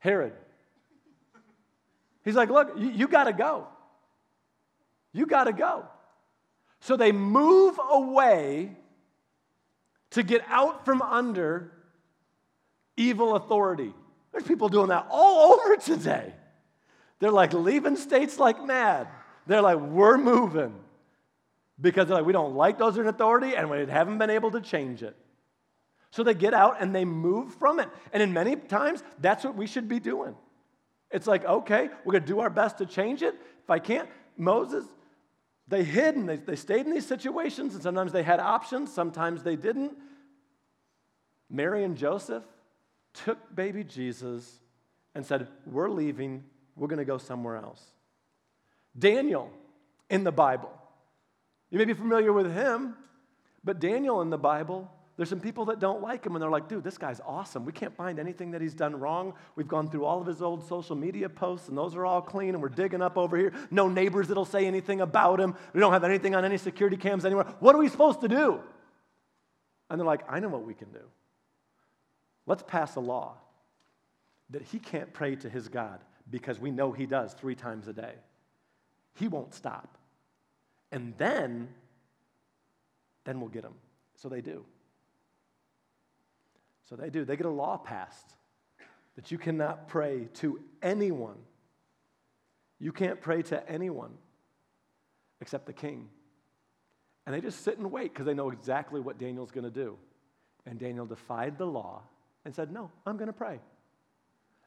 [0.00, 0.34] Herod.
[2.24, 3.66] He's like, Look, you, you got to go.
[5.14, 5.84] You got to go.
[6.80, 8.76] So they move away
[10.10, 11.72] to get out from under
[12.96, 13.94] evil authority.
[14.32, 16.32] There's people doing that all over today.
[17.18, 19.08] They're like leaving states like mad.
[19.46, 20.74] They're like, we're moving.
[21.80, 24.60] Because they're like, we don't like those in authority and we haven't been able to
[24.60, 25.16] change it.
[26.10, 27.88] So they get out and they move from it.
[28.12, 30.34] And in many times, that's what we should be doing.
[31.10, 33.34] It's like, okay, we're to do our best to change it.
[33.62, 34.84] If I can't, Moses,
[35.68, 39.42] they hid and they, they stayed in these situations, and sometimes they had options, sometimes
[39.42, 39.92] they didn't.
[41.48, 42.44] Mary and Joseph
[43.14, 44.60] took baby Jesus
[45.14, 46.44] and said, We're leaving,
[46.76, 47.82] we're going to go somewhere else.
[48.98, 49.50] Daniel
[50.10, 50.70] in the Bible.
[51.70, 52.94] You may be familiar with him,
[53.64, 56.68] but Daniel in the Bible there's some people that don't like him and they're like,
[56.68, 57.66] dude, this guy's awesome.
[57.66, 59.34] We can't find anything that he's done wrong.
[59.56, 62.54] We've gone through all of his old social media posts and those are all clean
[62.54, 63.52] and we're digging up over here.
[63.70, 65.54] No neighbors that'll say anything about him.
[65.74, 67.44] We don't have anything on any security cams anywhere.
[67.60, 68.60] What are we supposed to do?
[69.90, 71.02] And they're like, I know what we can do.
[72.46, 73.36] Let's pass a law
[74.50, 76.00] that he can't pray to his God
[76.30, 78.14] because we know he does three times a day.
[79.14, 79.98] He won't stop.
[80.90, 81.68] And then,
[83.24, 83.74] then we'll get him.
[84.16, 84.64] So they do.
[86.88, 87.24] So they do.
[87.24, 88.34] They get a law passed
[89.16, 91.38] that you cannot pray to anyone.
[92.78, 94.12] You can't pray to anyone
[95.40, 96.08] except the king.
[97.26, 99.96] And they just sit and wait because they know exactly what Daniel's going to do.
[100.66, 102.02] And Daniel defied the law
[102.44, 103.60] and said, No, I'm going to pray.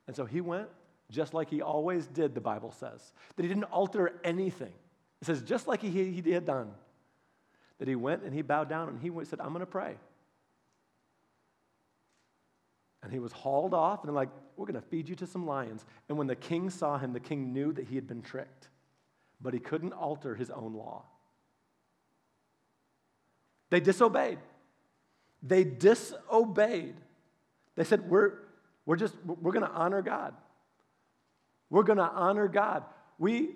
[0.07, 0.67] And so he went
[1.11, 4.73] just like he always did, the Bible says, that he didn't alter anything.
[5.21, 6.71] It says, just like he, he had done,
[7.79, 9.95] that he went and he bowed down and he said, I'm going to pray.
[13.03, 15.85] And he was hauled off, and like, We're going to feed you to some lions.
[16.09, 18.69] And when the king saw him, the king knew that he had been tricked,
[19.39, 21.03] but he couldn't alter his own law.
[23.69, 24.39] They disobeyed.
[25.43, 26.95] They disobeyed.
[27.75, 28.33] They said, We're,
[28.85, 30.33] we're just, we're going to honor God.
[31.69, 32.83] We're going to honor God.
[33.17, 33.49] We,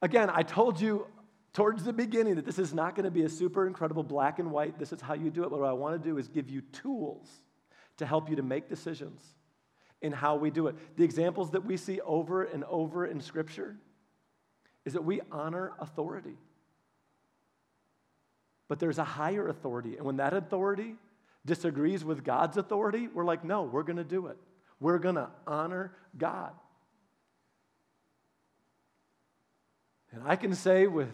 [0.00, 1.06] again, I told you
[1.52, 4.50] towards the beginning that this is not going to be a super incredible black and
[4.50, 5.50] white, this is how you do it.
[5.50, 7.28] But what I want to do is give you tools
[7.96, 9.22] to help you to make decisions
[10.02, 10.76] in how we do it.
[10.96, 13.76] The examples that we see over and over in Scripture
[14.84, 16.36] is that we honor authority.
[18.68, 19.96] But there's a higher authority.
[19.96, 20.96] And when that authority
[21.46, 24.36] disagrees with God's authority, we're like, no, we're going to do it.
[24.80, 26.52] We're going to honor God.
[30.12, 31.08] And I can say with,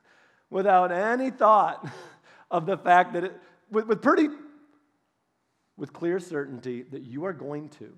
[0.50, 1.88] without any thought
[2.50, 4.28] of the fact that it, with, with pretty
[5.76, 7.92] with clear certainty that you are going to,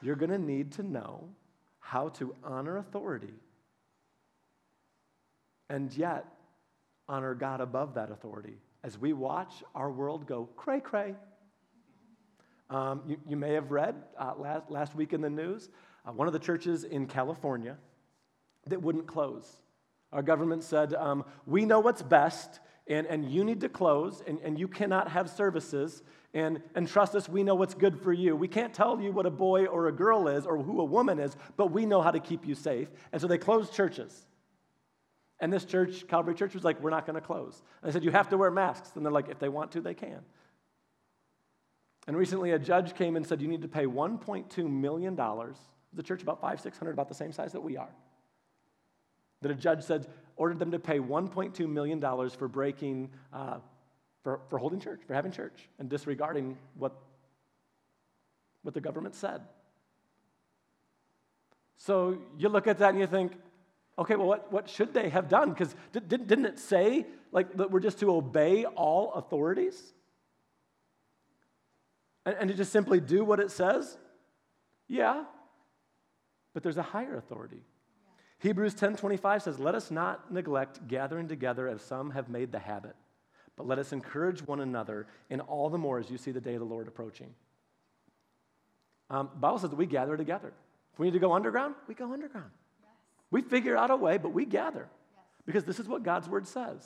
[0.00, 1.28] you're going to need to know
[1.78, 3.34] how to honor authority
[5.68, 6.24] and yet
[7.08, 11.14] honor God above that authority as we watch our world go cray cray.
[12.70, 15.68] Um, you, you, may have read uh, last, last week in the news
[16.06, 17.76] uh, one of the churches in California
[18.66, 19.56] that wouldn't close.
[20.12, 24.38] Our government said, um, We know what's best, and, and you need to close, and,
[24.40, 26.02] and you cannot have services.
[26.32, 28.36] And, and trust us, we know what's good for you.
[28.36, 31.18] We can't tell you what a boy or a girl is or who a woman
[31.18, 32.88] is, but we know how to keep you safe.
[33.10, 34.26] And so they closed churches.
[35.38, 37.62] And this church, Calvary Church, was like, We're not going to close.
[37.82, 38.92] And I said, You have to wear masks.
[38.94, 40.20] And they're like, If they want to, they can.
[42.06, 45.16] And recently, a judge came and said, You need to pay $1.2 million.
[45.16, 47.90] The church, about five, 600, about the same size that we are.
[49.42, 53.58] That a judge said, ordered them to pay $1.2 million for breaking, uh,
[54.22, 56.96] for, for holding church, for having church, and disregarding what,
[58.62, 59.42] what the government said.
[61.76, 63.32] So you look at that and you think,
[63.98, 65.50] okay, well, what, what should they have done?
[65.50, 69.94] Because did, didn't it say like that we're just to obey all authorities?
[72.24, 73.96] And, and to just simply do what it says?
[74.88, 75.24] Yeah,
[76.54, 77.62] but there's a higher authority.
[78.38, 82.94] Hebrews 10:25 says, "Let us not neglect gathering together as some have made the habit,
[83.56, 86.54] but let us encourage one another, and all the more as you see the day
[86.54, 87.34] of the Lord approaching."
[89.08, 90.52] Um, the Bible says that we gather together.
[90.92, 92.50] If we need to go underground, we go underground.
[93.30, 94.88] We figure out a way, but we gather
[95.46, 96.84] because this is what God's word says.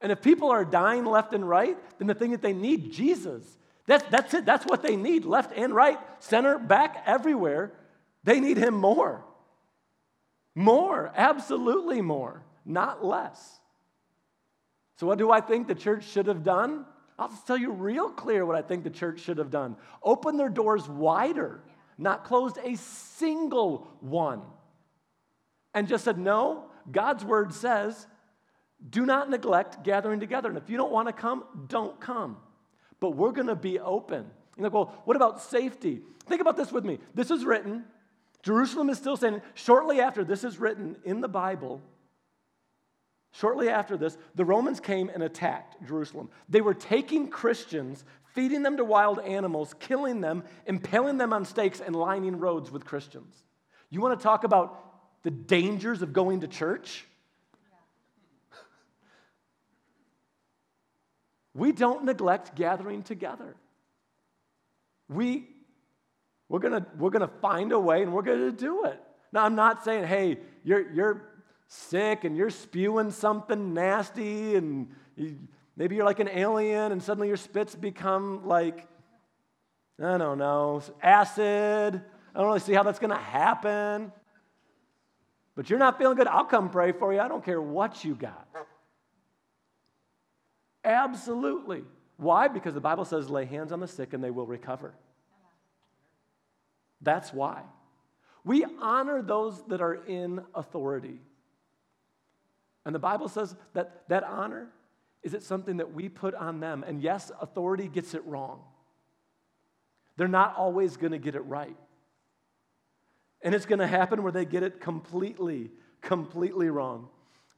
[0.00, 3.44] And if people are dying left and right, then the thing that they need, Jesus.
[3.86, 4.44] That's, that's it.
[4.44, 7.72] That's what they need, left and right, center, back, everywhere.
[8.24, 9.24] They need Him more.
[10.54, 13.60] More, absolutely more, not less.
[14.98, 16.84] So, what do I think the church should have done?
[17.18, 19.76] I'll just tell you real clear what I think the church should have done.
[20.02, 21.60] Open their doors wider,
[21.96, 24.42] not closed a single one.
[25.74, 28.06] And just said, no, God's word says,
[28.88, 30.48] do not neglect gathering together.
[30.48, 32.36] And if you don't want to come, don't come.
[33.00, 34.26] But we're going to be open.
[34.56, 36.02] You're like, well, what about safety?
[36.26, 36.98] Think about this with me.
[37.14, 37.84] This is written
[38.42, 39.40] Jerusalem is still standing.
[39.54, 41.80] Shortly after this is written in the Bible,
[43.30, 46.28] shortly after this, the Romans came and attacked Jerusalem.
[46.48, 48.04] They were taking Christians,
[48.34, 52.84] feeding them to wild animals, killing them, impaling them on stakes, and lining roads with
[52.84, 53.32] Christians.
[53.90, 54.91] You want to talk about
[55.22, 57.04] the dangers of going to church?
[61.54, 63.56] We don't neglect gathering together.
[65.08, 65.48] We
[66.48, 69.00] we're going we're gonna find a way and we're to do it.
[69.32, 71.22] Now, I'm not saying, hey, you're, you're
[71.68, 75.38] sick and you're spewing something nasty and you,
[75.74, 78.86] maybe you're like an alien and suddenly your spits become like,
[80.02, 82.02] I don't know, acid.
[82.34, 84.12] I don't really see how that's to happen.
[85.54, 86.26] But you're not feeling good.
[86.26, 87.20] I'll come pray for you.
[87.20, 88.48] I don't care what you got.
[90.84, 91.84] Absolutely.
[92.16, 92.48] Why?
[92.48, 94.94] Because the Bible says, lay hands on the sick and they will recover.
[97.00, 97.62] That's why.
[98.44, 101.20] We honor those that are in authority.
[102.84, 104.68] And the Bible says that that honor
[105.22, 106.84] is it something that we put on them.
[106.86, 108.60] And yes, authority gets it wrong.
[110.16, 111.76] They're not always going to get it right.
[113.42, 117.08] And it's going to happen where they get it completely, completely wrong.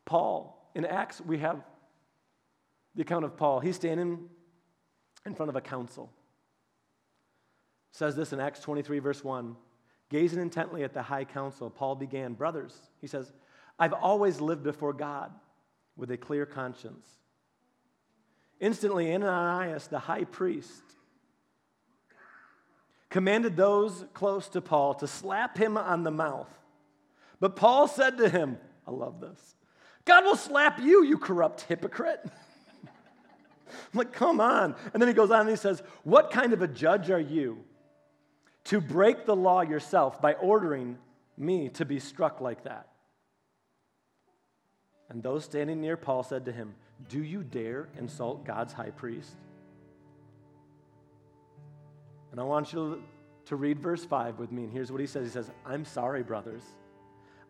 [0.04, 1.62] Paul, in Acts, we have
[2.94, 3.60] the account of Paul.
[3.60, 4.28] He's standing
[5.26, 6.10] in front of a council
[7.94, 9.54] says this in Acts 23, verse 1.
[10.10, 13.32] Gazing intently at the high council, Paul began, Brothers, he says,
[13.78, 15.30] I've always lived before God
[15.96, 17.06] with a clear conscience.
[18.58, 20.82] Instantly, Ananias, the high priest,
[23.14, 26.50] commanded those close to Paul to slap him on the mouth.
[27.38, 29.54] But Paul said to him, I love this
[30.04, 32.20] God will slap you, you corrupt hypocrite.
[32.84, 34.74] I'm like, come on.
[34.92, 37.64] And then he goes on and he says, What kind of a judge are you?
[38.64, 40.98] to break the law yourself by ordering
[41.36, 42.88] me to be struck like that.
[45.08, 46.74] And those standing near Paul said to him,
[47.08, 49.36] Do you dare insult God's high priest?
[52.34, 53.00] And I want you
[53.44, 54.64] to read verse 5 with me.
[54.64, 56.64] And here's what he says He says, I'm sorry, brothers.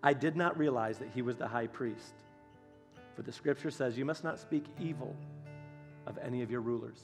[0.02, 2.12] I did not realize that he was the high priest.
[3.16, 5.16] For the scripture says, You must not speak evil
[6.06, 6.98] of any of your rulers.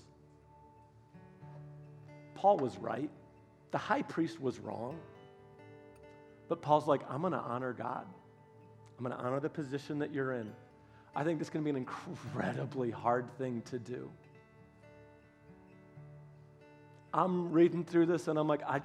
[2.35, 3.09] Paul was right.
[3.71, 4.99] The high priest was wrong.
[6.51, 8.05] But Paul's like, I'm going to honor God.
[8.99, 10.53] I'm going to honor the position that you're in.
[11.17, 14.11] I think this is going to be an incredibly hard thing to do.
[17.13, 18.81] I'm reading through this and I'm like, I,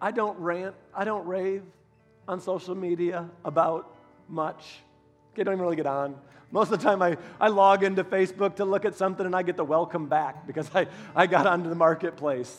[0.00, 1.62] I don't rant, I don't rave
[2.28, 3.94] on social media about
[4.28, 4.78] much.
[5.32, 6.16] Okay, don't even really get on.
[6.52, 9.42] Most of the time, I, I log into Facebook to look at something and I
[9.42, 12.56] get the welcome back because I, I got onto the marketplace.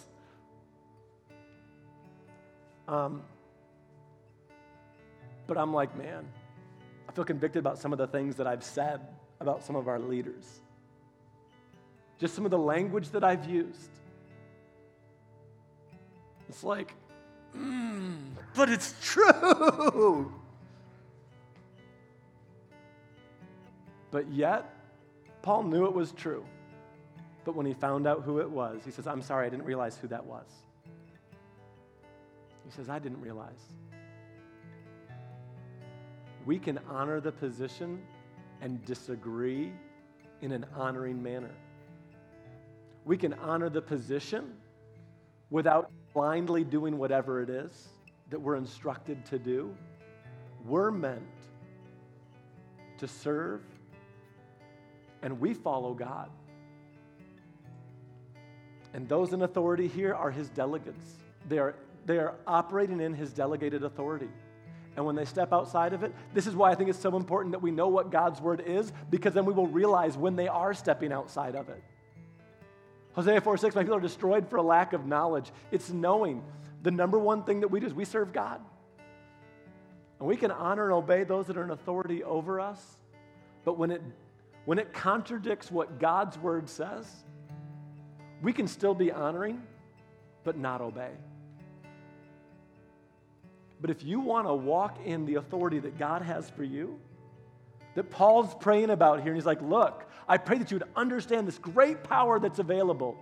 [2.88, 3.22] Um,
[5.48, 6.26] but I'm like, man,
[7.08, 9.00] I feel convicted about some of the things that I've said
[9.40, 10.62] about some of our leaders.
[12.20, 13.90] Just some of the language that I've used.
[16.50, 16.94] It's like,
[17.56, 18.18] mm,
[18.56, 20.34] but it's true.
[24.10, 24.74] But yet,
[25.42, 26.46] Paul knew it was true.
[27.44, 29.98] But when he found out who it was, he says, I'm sorry, I didn't realize
[29.98, 30.46] who that was.
[32.66, 33.62] He says, I didn't realize.
[36.46, 38.02] We can honor the position
[38.62, 39.72] and disagree
[40.42, 41.54] in an honoring manner.
[43.08, 44.54] We can honor the position
[45.50, 47.88] without blindly doing whatever it is
[48.30, 49.74] that we're instructed to do.
[50.66, 51.24] We're meant
[52.98, 53.62] to serve,
[55.22, 56.30] and we follow God.
[58.94, 61.14] And those in authority here are his delegates.
[61.48, 64.30] They are, they are operating in his delegated authority.
[64.98, 67.54] And when they step outside of it, this is why I think it's so important
[67.54, 70.74] that we know what God's word is, because then we will realize when they are
[70.74, 71.82] stepping outside of it.
[73.18, 75.52] Hosea 4 6, my people are destroyed for a lack of knowledge.
[75.72, 76.44] It's knowing.
[76.84, 78.62] The number one thing that we do is we serve God.
[80.20, 82.80] And we can honor and obey those that are in authority over us,
[83.66, 84.04] but when it,
[84.66, 87.08] when it contradicts what God's word says,
[88.44, 89.64] we can still be honoring,
[90.44, 91.12] but not obey.
[93.82, 97.00] But if you want to walk in the authority that God has for you,
[97.96, 101.48] that Paul's praying about here, and he's like, Look, I pray that you would understand
[101.48, 103.18] this great power that's available.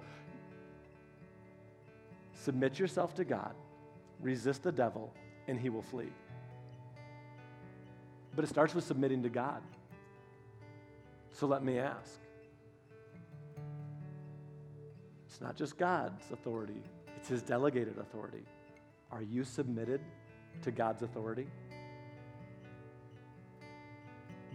[2.33, 3.53] Submit yourself to God,
[4.19, 5.13] resist the devil,
[5.47, 6.11] and he will flee.
[8.35, 9.61] But it starts with submitting to God.
[11.31, 12.19] So let me ask
[15.27, 16.81] it's not just God's authority,
[17.17, 18.45] it's his delegated authority.
[19.11, 20.01] Are you submitted
[20.61, 21.47] to God's authority?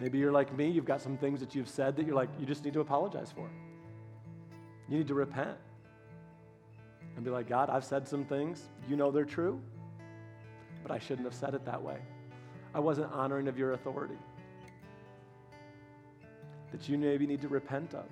[0.00, 2.46] Maybe you're like me, you've got some things that you've said that you're like, you
[2.46, 3.48] just need to apologize for.
[4.88, 5.58] You need to repent
[7.14, 8.64] and be like, God, I've said some things.
[8.88, 9.60] You know they're true,
[10.82, 11.98] but I shouldn't have said it that way.
[12.74, 14.16] I wasn't honoring of your authority
[16.72, 18.06] that you maybe need to repent of.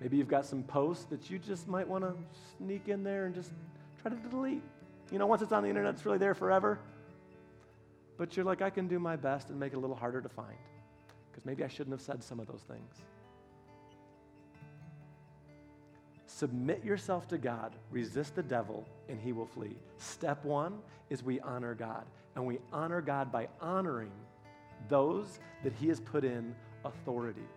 [0.00, 2.14] Maybe you've got some posts that you just might want to
[2.58, 3.52] sneak in there and just
[4.02, 4.62] try to delete.
[5.12, 6.78] You know, once it's on the internet, it's really there forever.
[8.22, 10.28] But you're like, I can do my best and make it a little harder to
[10.28, 10.56] find
[11.28, 13.02] because maybe I shouldn't have said some of those things.
[16.26, 19.74] Submit yourself to God, resist the devil, and he will flee.
[19.98, 20.78] Step one
[21.10, 22.04] is we honor God.
[22.36, 24.12] And we honor God by honoring
[24.88, 26.54] those that he has put in
[26.84, 27.48] authority.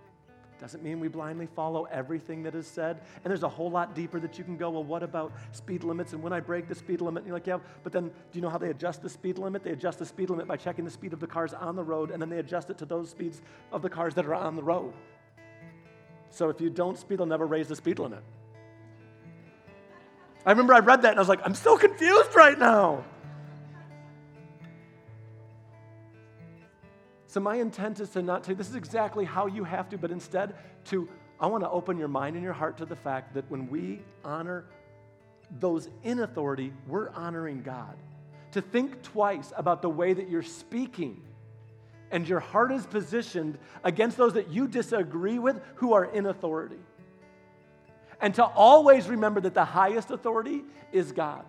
[0.60, 3.02] Doesn't mean we blindly follow everything that is said.
[3.24, 4.70] And there's a whole lot deeper that you can go.
[4.70, 6.14] Well, what about speed limits?
[6.14, 8.42] And when I break the speed limit, and you're like, yeah, but then do you
[8.42, 9.64] know how they adjust the speed limit?
[9.64, 12.12] They adjust the speed limit by checking the speed of the cars on the road,
[12.12, 13.42] and then they adjust it to those speeds
[13.72, 14.94] of the cars that are on the road.
[16.30, 18.24] So if you don't speed, they'll never raise the speed limit.
[20.46, 23.04] I remember I read that and I was like, I'm so confused right now.
[27.36, 30.10] So, my intent is to not say this is exactly how you have to, but
[30.10, 30.56] instead
[30.86, 33.68] to, I want to open your mind and your heart to the fact that when
[33.68, 34.64] we honor
[35.60, 37.98] those in authority, we're honoring God.
[38.54, 41.22] To think twice about the way that you're speaking
[42.10, 46.80] and your heart is positioned against those that you disagree with who are in authority.
[48.22, 50.64] And to always remember that the highest authority
[50.94, 51.44] is God.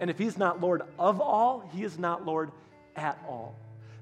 [0.00, 2.52] And if He's not Lord of all, He is not Lord
[2.96, 3.54] at all.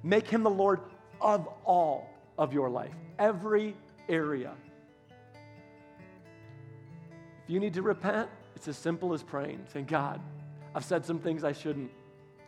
[0.04, 0.78] Make Him the Lord
[1.20, 3.76] of all of your life, every
[4.08, 4.52] area.
[7.44, 10.20] If you need to repent, it's as simple as praying, saying, God,
[10.74, 11.90] I've said some things I shouldn't.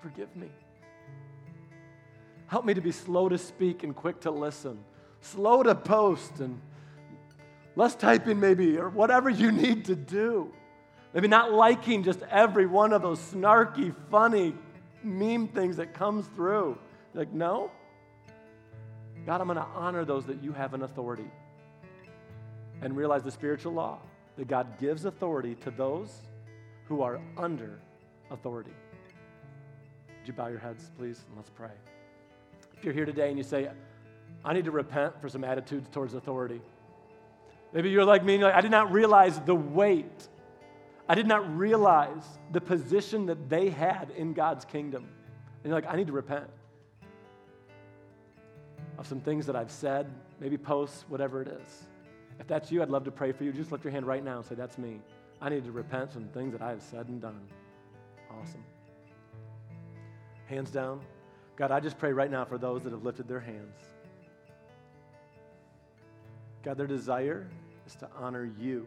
[0.00, 0.50] Forgive me.
[2.46, 4.78] Help me to be slow to speak and quick to listen,
[5.20, 6.60] slow to post and
[7.74, 10.52] less typing, maybe, or whatever you need to do.
[11.12, 14.54] Maybe not liking just every one of those snarky, funny
[15.02, 16.78] meme things that comes through.
[17.14, 17.70] Like, no,
[19.26, 21.30] God, I'm going to honor those that you have an authority.
[22.80, 23.98] And realize the spiritual law
[24.36, 26.20] that God gives authority to those
[26.86, 27.78] who are under
[28.30, 28.72] authority.
[30.18, 31.70] Would you bow your heads, please, and let's pray.
[32.76, 33.68] If you're here today and you say,
[34.44, 36.60] I need to repent for some attitudes towards authority,
[37.76, 40.28] Maybe you're like me and you're like, I did not realize the weight.
[41.08, 45.04] I did not realize the position that they had in God's kingdom.
[45.62, 46.46] And you're like, I need to repent
[48.98, 50.10] of some things that I've said,
[50.40, 51.86] maybe posts, whatever it is.
[52.38, 53.52] If that's you, I'd love to pray for you.
[53.52, 55.00] Just lift your hand right now and say, That's me.
[55.40, 57.40] I need to repent from things that I have said and done.
[58.30, 58.64] Awesome.
[60.46, 61.00] Hands down.
[61.56, 63.76] God, I just pray right now for those that have lifted their hands.
[66.62, 67.48] God, their desire
[67.86, 68.86] is to honor you.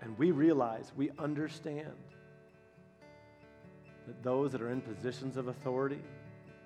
[0.00, 1.92] And we realize, we understand
[4.06, 6.00] that those that are in positions of authority,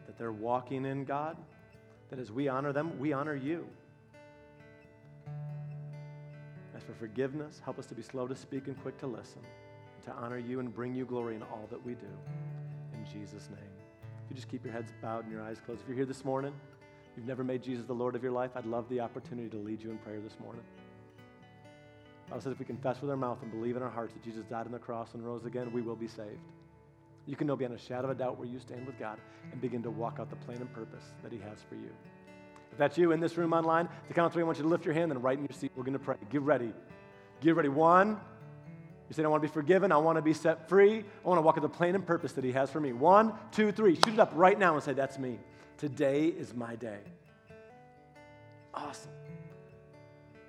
[0.06, 1.36] that they're walking in God,
[2.10, 3.66] that as we honor them, we honor you.
[6.76, 9.40] As for forgiveness, help us to be slow to speak and quick to listen,
[10.04, 12.06] to honor you and bring you glory in all that we do.
[12.94, 13.70] In Jesus' name.
[14.24, 15.82] If you just keep your heads bowed and your eyes closed.
[15.82, 16.52] If you're here this morning,
[17.16, 19.82] you've never made Jesus the Lord of your life, I'd love the opportunity to lead
[19.82, 20.62] you in prayer this morning.
[22.28, 24.44] Bible says if we confess with our mouth and believe in our hearts that Jesus
[24.50, 26.40] died on the cross and rose again, we will be saved.
[27.26, 29.18] You can know beyond a shadow of a doubt where you stand with God
[29.50, 31.90] and begin to walk out the plan and purpose that He has for you.
[32.70, 34.84] If that's you in this room online, the count three, I want you to lift
[34.84, 35.72] your hand and right in your seat.
[35.74, 36.16] We're going to pray.
[36.30, 36.72] Get ready.
[37.40, 37.68] Get ready.
[37.68, 38.20] One,
[39.08, 39.92] you say, I want to be forgiven.
[39.92, 40.98] I want to be set free.
[40.98, 42.92] I want to walk out the plan and purpose that He has for me.
[42.92, 43.94] One, two, three.
[43.94, 45.38] Shoot it up right now and say, That's me.
[45.78, 47.00] Today is my day.
[48.74, 49.10] Awesome.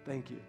[0.06, 0.40] Thank you.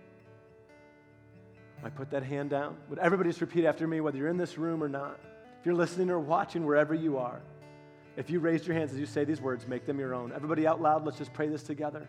[1.84, 2.76] I put that hand down.
[2.88, 5.20] Would everybody just repeat after me, whether you're in this room or not?
[5.68, 7.42] You're listening or watching wherever you are,
[8.16, 10.32] if you raised your hands as you say these words, make them your own.
[10.32, 12.08] Everybody out loud, let's just pray this together.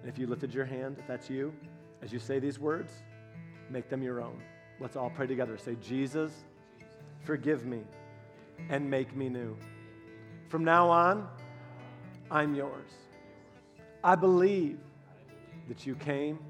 [0.00, 1.54] And if you lifted your hand, if that's you,
[2.02, 2.92] as you say these words,
[3.70, 4.42] make them your own.
[4.80, 5.56] Let's all pray together.
[5.56, 6.32] Say, Jesus,
[7.22, 7.82] forgive me
[8.68, 9.56] and make me new.
[10.48, 11.28] From now on,
[12.32, 12.90] I'm yours.
[14.02, 14.80] I believe
[15.68, 16.40] that you came,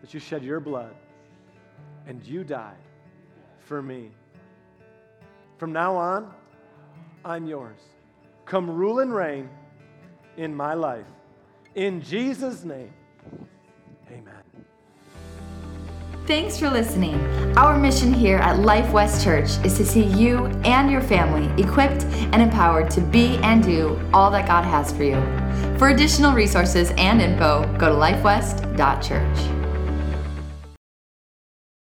[0.00, 0.94] that you shed your blood,
[2.06, 2.78] and you died
[3.58, 4.10] for me.
[5.62, 6.28] From now on,
[7.24, 7.78] I'm yours.
[8.46, 9.48] Come rule and reign
[10.36, 11.06] in my life.
[11.76, 12.92] In Jesus' name,
[14.10, 14.42] amen.
[16.26, 17.14] Thanks for listening.
[17.56, 22.06] Our mission here at Life West Church is to see you and your family equipped
[22.32, 25.22] and empowered to be and do all that God has for you.
[25.78, 29.61] For additional resources and info, go to lifewest.church.